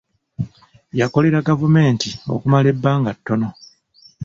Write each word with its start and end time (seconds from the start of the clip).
Yakolera 0.99 1.45
gavumenti 1.49 2.09
okumala 2.33 2.67
ebbanga 2.73 3.11
ttono. 3.17 3.49